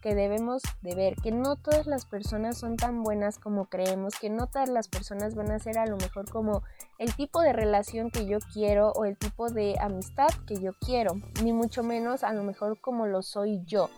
que 0.00 0.14
debemos 0.14 0.62
de 0.82 0.94
ver, 0.94 1.14
que 1.16 1.30
no 1.30 1.56
todas 1.56 1.86
las 1.86 2.06
personas 2.06 2.58
son 2.58 2.76
tan 2.76 3.02
buenas 3.02 3.38
como 3.38 3.66
creemos, 3.66 4.14
que 4.18 4.30
no 4.30 4.46
todas 4.46 4.68
las 4.68 4.88
personas 4.88 5.34
van 5.34 5.50
a 5.50 5.58
ser 5.58 5.78
a 5.78 5.86
lo 5.86 5.96
mejor 5.96 6.30
como 6.30 6.62
el 6.98 7.14
tipo 7.14 7.40
de 7.42 7.52
relación 7.52 8.10
que 8.10 8.26
yo 8.26 8.38
quiero 8.52 8.92
o 8.92 9.04
el 9.04 9.16
tipo 9.16 9.50
de 9.50 9.76
amistad 9.80 10.28
que 10.46 10.56
yo 10.56 10.72
quiero, 10.80 11.14
ni 11.42 11.52
mucho 11.52 11.82
menos 11.82 12.24
a 12.24 12.32
lo 12.32 12.42
mejor 12.42 12.80
como 12.80 13.06
lo 13.06 13.22
soy 13.22 13.62
yo. 13.64 13.90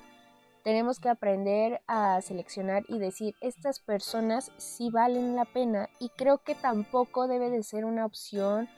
Tenemos 0.65 1.01
que 1.01 1.09
aprender 1.09 1.81
a 1.89 2.21
seleccionar 2.21 2.85
y 2.87 2.99
decir, 2.99 3.35
estas 3.41 3.81
personas 3.81 4.53
sí 4.59 4.91
valen 4.91 5.35
la 5.35 5.45
pena 5.45 5.89
y 5.99 6.09
creo 6.11 6.39
que 6.39 6.55
tampoco 6.55 7.27
debe 7.27 7.51
de 7.51 7.65
ser 7.65 7.85
una 7.85 8.07
opción 8.07 8.69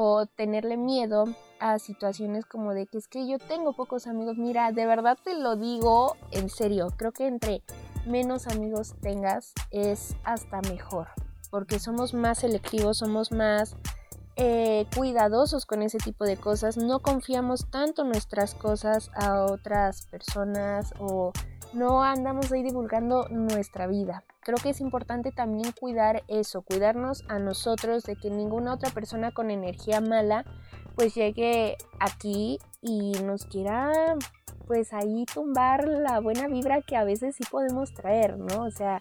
o 0.00 0.26
tenerle 0.26 0.76
miedo 0.76 1.24
a 1.58 1.80
situaciones 1.80 2.46
como 2.46 2.72
de 2.72 2.86
que 2.86 2.98
es 2.98 3.08
que 3.08 3.26
yo 3.26 3.40
tengo 3.40 3.72
pocos 3.72 4.06
amigos. 4.06 4.36
Mira, 4.38 4.70
de 4.70 4.86
verdad 4.86 5.18
te 5.24 5.34
lo 5.34 5.56
digo 5.56 6.16
en 6.30 6.50
serio, 6.50 6.94
creo 6.96 7.10
que 7.10 7.26
entre 7.26 7.64
menos 8.06 8.46
amigos 8.46 8.94
tengas 9.02 9.54
es 9.72 10.14
hasta 10.22 10.60
mejor, 10.60 11.08
porque 11.50 11.80
somos 11.80 12.14
más 12.14 12.38
selectivos, 12.38 12.98
somos 12.98 13.32
más 13.32 13.74
eh, 14.36 14.86
cuidadosos 14.94 15.66
con 15.66 15.82
ese 15.82 15.98
tipo 15.98 16.24
de 16.24 16.36
cosas, 16.36 16.76
no 16.76 17.00
confiamos 17.00 17.68
tanto 17.68 18.04
nuestras 18.04 18.54
cosas 18.54 19.10
a 19.16 19.46
otras 19.46 20.06
personas 20.06 20.94
o 21.00 21.32
no 21.72 22.02
andamos 22.02 22.50
ahí 22.52 22.62
divulgando 22.62 23.28
nuestra 23.28 23.86
vida. 23.86 24.24
Creo 24.40 24.56
que 24.62 24.70
es 24.70 24.80
importante 24.80 25.32
también 25.32 25.72
cuidar 25.78 26.22
eso, 26.28 26.62
cuidarnos 26.62 27.24
a 27.28 27.38
nosotros 27.38 28.04
de 28.04 28.16
que 28.16 28.30
ninguna 28.30 28.74
otra 28.74 28.90
persona 28.90 29.32
con 29.32 29.50
energía 29.50 30.00
mala 30.00 30.44
pues 30.94 31.14
llegue 31.14 31.76
aquí 32.00 32.58
y 32.80 33.12
nos 33.22 33.44
quiera 33.44 34.16
pues 34.66 34.92
ahí 34.92 35.24
tumbar 35.32 35.86
la 35.86 36.20
buena 36.20 36.46
vibra 36.48 36.82
que 36.82 36.96
a 36.96 37.04
veces 37.04 37.36
sí 37.36 37.44
podemos 37.50 37.94
traer, 37.94 38.36
¿no? 38.36 38.64
O 38.64 38.70
sea, 38.70 39.00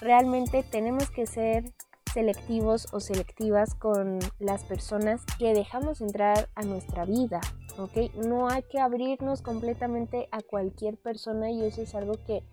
realmente 0.00 0.62
tenemos 0.62 1.10
que 1.10 1.26
ser 1.26 1.72
selectivos 2.14 2.86
o 2.92 3.00
selectivas 3.00 3.74
con 3.74 4.20
las 4.38 4.62
personas 4.64 5.20
que 5.38 5.52
dejamos 5.52 6.00
entrar 6.00 6.48
a 6.54 6.62
nuestra 6.62 7.04
vida, 7.04 7.40
¿ok? 7.76 8.14
No 8.14 8.48
hay 8.48 8.62
que 8.62 8.78
abrirnos 8.78 9.42
completamente 9.42 10.28
a 10.30 10.40
cualquier 10.40 10.96
persona 10.96 11.50
y 11.50 11.64
eso 11.64 11.82
es 11.82 11.94
algo 11.96 12.14
que 12.24 12.44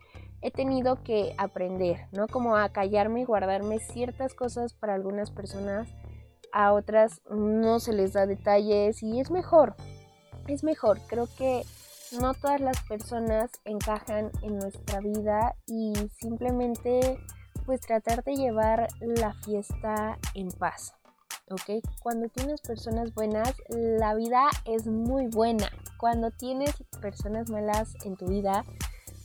he 0.41 0.49
tenido 0.49 1.03
que 1.03 1.35
aprender, 1.37 2.07
¿no? 2.11 2.27
Como 2.27 2.57
a 2.57 2.69
callarme 2.69 3.21
y 3.21 3.25
guardarme 3.25 3.77
ciertas 3.77 4.33
cosas 4.33 4.73
para 4.73 4.95
algunas 4.95 5.29
personas, 5.29 5.87
a 6.51 6.73
otras 6.73 7.21
no 7.29 7.79
se 7.79 7.93
les 7.93 8.13
da 8.13 8.25
detalles 8.25 9.03
y 9.03 9.19
es 9.19 9.29
mejor, 9.29 9.75
es 10.47 10.63
mejor, 10.63 10.99
creo 11.07 11.27
que 11.37 11.61
no 12.19 12.33
todas 12.33 12.59
las 12.59 12.81
personas 12.89 13.51
encajan 13.63 14.31
en 14.41 14.57
nuestra 14.57 14.99
vida 15.01 15.55
y 15.67 15.93
simplemente 16.19 17.19
pues 17.71 17.79
tratar 17.79 18.21
de 18.25 18.35
llevar 18.35 18.89
la 18.99 19.33
fiesta 19.45 20.19
en 20.33 20.51
paz. 20.51 20.93
¿Ok? 21.49 21.81
Cuando 22.03 22.27
tienes 22.27 22.59
personas 22.59 23.13
buenas, 23.13 23.55
la 23.69 24.13
vida 24.13 24.49
es 24.65 24.87
muy 24.87 25.27
buena. 25.27 25.69
Cuando 25.97 26.31
tienes 26.31 26.75
personas 26.99 27.49
malas 27.49 27.95
en 28.03 28.17
tu 28.17 28.27
vida, 28.27 28.65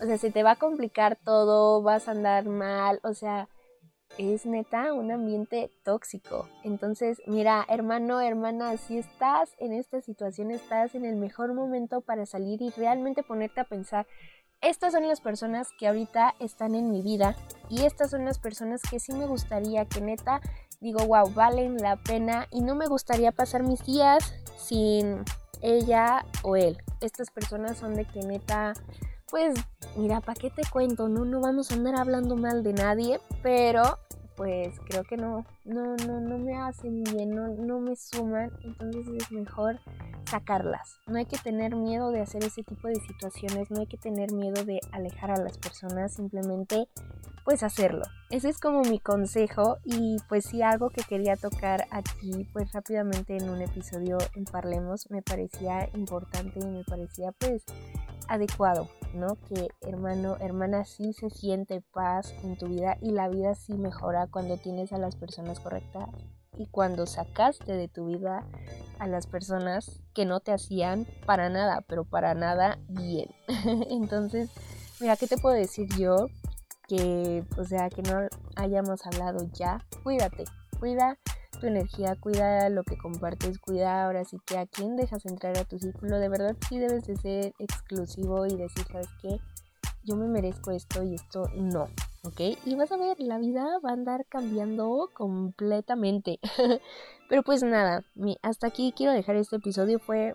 o 0.01 0.07
sea, 0.07 0.17
se 0.17 0.31
te 0.31 0.45
va 0.45 0.53
a 0.53 0.57
complicar 0.61 1.17
todo, 1.17 1.83
vas 1.83 2.07
a 2.07 2.13
andar 2.13 2.45
mal, 2.45 3.01
o 3.03 3.15
sea, 3.15 3.49
es 4.17 4.47
neta 4.47 4.93
un 4.93 5.11
ambiente 5.11 5.73
tóxico. 5.83 6.49
Entonces, 6.63 7.21
mira, 7.27 7.67
hermano, 7.69 8.21
hermana, 8.21 8.77
si 8.77 8.97
estás 8.97 9.51
en 9.59 9.73
esta 9.73 10.01
situación, 10.03 10.53
estás 10.53 10.95
en 10.95 11.05
el 11.05 11.17
mejor 11.17 11.53
momento 11.53 12.01
para 12.01 12.27
salir 12.27 12.63
y 12.63 12.71
realmente 12.71 13.25
ponerte 13.25 13.63
a 13.63 13.65
pensar 13.65 14.07
estas 14.61 14.93
son 14.93 15.07
las 15.09 15.21
personas 15.21 15.69
que 15.79 15.89
ahorita 15.89 16.35
están 16.41 16.75
en 16.75 16.91
mi 16.91 17.03
vida 17.03 17.37
y 17.69 17.85
estas 17.85 18.11
son 18.11 18.25
las 18.25 18.39
personas 18.39 18.81
que 18.83 19.01
sí 19.01 19.13
me 19.13 19.27
gustaría 19.27 19.85
que 19.85 20.01
neta 20.01 20.41
digo, 20.81 21.07
wow, 21.07 21.33
valen 21.33 21.77
la 21.79 21.97
pena 21.97 22.47
y 22.51 22.61
no 22.61 22.75
me 22.75 22.87
gustaría 22.87 23.33
pasar 23.33 23.63
mis 23.63 23.85
días 23.85 24.35
sin 24.57 25.25
ella 25.63 26.25
o 26.43 26.57
él. 26.57 26.79
Estas 27.01 27.31
personas 27.31 27.79
son 27.79 27.95
de 27.95 28.05
que 28.05 28.21
neta, 28.21 28.75
pues 29.31 29.55
mira, 29.97 30.21
¿para 30.21 30.39
qué 30.39 30.51
te 30.51 30.63
cuento? 30.71 31.09
No, 31.09 31.25
no 31.25 31.41
vamos 31.41 31.71
a 31.71 31.75
andar 31.75 31.97
hablando 31.97 32.37
mal 32.37 32.63
de 32.63 32.73
nadie, 32.73 33.21
pero 33.43 33.99
pues 34.37 34.79
creo 34.87 35.03
que 35.05 35.17
no, 35.17 35.47
no, 35.67 35.97
no, 36.07 36.21
no 36.21 36.39
me 36.39 36.57
hacen 36.57 37.03
bien, 37.05 37.31
no, 37.31 37.49
no 37.49 37.81
me 37.81 37.97
suman, 37.97 38.51
entonces 38.63 39.07
es 39.17 39.33
mejor 39.33 39.81
sacarlas. 40.31 41.01
No 41.07 41.19
hay 41.19 41.27
que 41.27 41.39
tener 41.39 41.75
miedo 41.75 42.11
de 42.11 42.21
hacer 42.21 42.45
ese 42.45 42.63
tipo 42.63 42.89
de 42.89 42.97
situaciones, 42.97 43.71
no 43.71 43.81
hay 43.81 43.87
que 43.87 43.97
tener 43.97 44.33
miedo 44.33 44.65
de 44.65 44.81
alejar 44.93 45.31
a 45.31 45.43
las 45.43 45.59
personas, 45.59 46.15
simplemente 46.15 46.89
pues 47.45 47.63
hacerlo. 47.63 48.03
Ese 48.29 48.49
es 48.49 48.59
como 48.59 48.83
mi 48.83 48.99
consejo 48.99 49.79
y 49.85 50.17
pues 50.29 50.47
sí 50.47 50.63
algo 50.63 50.91
que 50.91 51.03
quería 51.03 51.37
tocar 51.37 51.87
aquí 51.91 52.45
pues 52.53 52.73
rápidamente 52.73 53.37
en 53.37 53.49
un 53.49 53.63
episodio 53.63 54.19
en 54.35 54.45
Parlemos 54.45 55.09
me 55.11 55.23
parecía 55.23 55.89
importante 55.95 56.59
y 56.59 56.67
me 56.67 56.83
parecía 56.83 57.31
pues 57.39 57.63
adecuado, 58.29 58.89
¿no? 59.15 59.37
Que 59.49 59.69
hermano, 59.81 60.37
hermana 60.41 60.85
sí 60.85 61.13
se 61.13 61.31
siente 61.31 61.83
paz 61.93 62.35
en 62.43 62.57
tu 62.57 62.67
vida 62.67 62.99
y 63.01 63.13
la 63.13 63.29
vida 63.29 63.55
sí 63.55 63.75
mejora 63.75 64.27
cuando 64.27 64.57
tienes 64.57 64.93
a 64.93 64.99
las 64.99 65.15
personas 65.15 65.56
correctas 65.61 66.09
y 66.59 66.67
cuando 66.67 67.07
sacaste 67.07 67.73
de 67.73 67.89
tu 67.89 68.07
vida 68.07 68.45
a 68.99 69.07
las 69.07 69.27
personas 69.27 70.01
que 70.15 70.25
no 70.25 70.41
te 70.41 70.53
hacían 70.53 71.07
para 71.27 71.51
nada, 71.51 71.83
pero 71.87 72.05
para 72.05 72.35
nada 72.35 72.79
bien. 72.89 73.29
Entonces, 73.91 74.51
mira, 75.01 75.17
¿qué 75.17 75.27
te 75.27 75.37
puedo 75.37 75.55
decir 75.55 75.89
yo? 75.99 76.29
Que, 76.89 77.45
o 77.59 77.65
sea, 77.65 77.91
que 77.91 78.03
no 78.03 78.27
hayamos 78.55 79.05
hablado 79.07 79.47
ya. 79.53 79.85
Cuídate, 80.03 80.45
cuida 80.79 81.19
tu 81.61 81.67
energía, 81.67 82.17
cuida 82.21 82.69
lo 82.69 82.85
que 82.85 82.97
compartes, 82.97 83.59
cuida 83.59 84.05
ahora 84.05 84.25
sí 84.25 84.39
que 84.47 84.59
a 84.59 84.67
quién 84.67 84.97
dejas 84.97 85.27
entrar 85.27 85.59
a 85.59 85.65
tu 85.65 85.79
círculo. 85.79 86.19
De 86.19 86.29
verdad 86.29 86.57
sí 86.69 86.79
debes 86.79 87.07
de 87.07 87.17
ser 87.17 87.55
exclusivo 87.59 88.47
y 88.47 88.57
decir, 88.57 88.85
¿sabes 88.91 89.09
qué? 89.21 89.39
Yo 90.05 90.17
me 90.17 90.29
merezco 90.29 90.71
esto 90.71 91.03
y 91.03 91.15
esto 91.15 91.49
no. 91.55 91.89
¿Ok? 92.27 92.59
Y 92.65 92.75
vas 92.75 92.93
a 92.93 92.97
ver, 92.97 93.19
la 93.21 93.39
vida 93.39 93.65
va 93.85 93.91
a 93.91 93.95
andar 93.95 94.27
cambiando 94.27 95.11
completamente. 95.15 96.39
Pero 97.29 97.43
pues 97.43 97.63
nada, 97.63 98.05
hasta 98.43 98.67
aquí 98.67 98.93
quiero 98.97 99.13
dejar 99.13 99.37
este 99.37 99.57
episodio. 99.57 99.99
Fue 99.99 100.35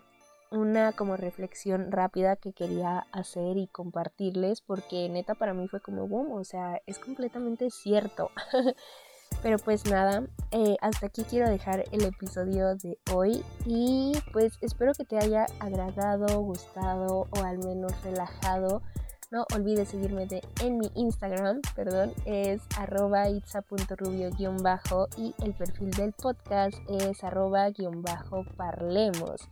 una 0.50 0.92
como 0.92 1.16
reflexión 1.16 1.90
rápida 1.90 2.36
que 2.36 2.52
quería 2.52 3.06
hacer 3.12 3.56
y 3.56 3.68
compartirles 3.68 4.60
porque 4.60 5.08
neta 5.08 5.34
para 5.34 5.54
mí 5.54 5.66
fue 5.68 5.80
como 5.80 6.06
boom, 6.06 6.32
o 6.32 6.44
sea, 6.44 6.80
es 6.86 6.98
completamente 6.98 7.70
cierto. 7.70 8.30
Pero 9.42 9.58
pues 9.58 9.86
nada, 9.90 10.26
eh, 10.50 10.76
hasta 10.82 11.06
aquí 11.06 11.24
quiero 11.24 11.48
dejar 11.48 11.84
el 11.90 12.04
episodio 12.04 12.76
de 12.76 12.98
hoy 13.12 13.42
y 13.64 14.12
pues 14.32 14.52
espero 14.60 14.92
que 14.92 15.04
te 15.04 15.16
haya 15.16 15.46
agradado, 15.58 16.40
gustado 16.40 17.26
o 17.30 17.42
al 17.42 17.58
menos 17.58 17.92
relajado 18.04 18.82
no 19.32 19.44
olvides 19.54 19.88
seguirme 19.88 20.28
en 20.60 20.78
mi 20.78 20.90
Instagram, 20.94 21.62
perdón, 21.74 22.12
es 22.26 22.60
arroba 22.76 23.30
itza.rubio-bajo 23.30 25.08
y 25.16 25.34
el 25.42 25.54
perfil 25.54 25.90
del 25.92 26.12
podcast 26.12 26.76
es 26.88 27.24
arroba-parlemos. 27.24 29.48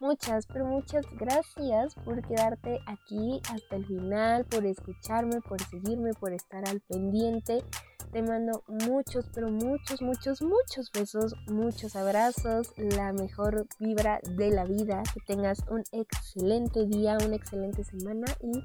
Muchas, 0.00 0.46
pero 0.46 0.66
muchas 0.66 1.04
gracias 1.18 1.96
por 2.04 2.22
quedarte 2.22 2.78
aquí 2.86 3.40
hasta 3.52 3.74
el 3.76 3.84
final, 3.86 4.44
por 4.44 4.64
escucharme, 4.66 5.40
por 5.40 5.60
seguirme, 5.62 6.14
por 6.14 6.32
estar 6.32 6.68
al 6.68 6.80
pendiente. 6.80 7.64
Te 8.12 8.22
mando 8.22 8.62
muchos, 8.68 9.28
pero 9.34 9.50
muchos, 9.50 10.00
muchos, 10.00 10.40
muchos 10.42 10.92
besos, 10.92 11.34
muchos 11.48 11.96
abrazos, 11.96 12.72
la 12.76 13.12
mejor 13.12 13.66
vibra 13.80 14.20
de 14.36 14.50
la 14.50 14.64
vida. 14.64 15.02
Que 15.12 15.20
tengas 15.26 15.58
un 15.68 15.82
excelente 15.90 16.86
día, 16.86 17.18
una 17.26 17.34
excelente 17.36 17.82
semana 17.82 18.26
y 18.40 18.62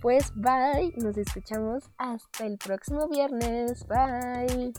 pues 0.00 0.32
bye. 0.34 0.92
Nos 0.96 1.16
escuchamos 1.16 1.84
hasta 1.98 2.46
el 2.46 2.58
próximo 2.58 3.08
viernes. 3.08 3.86
Bye. 3.86 4.72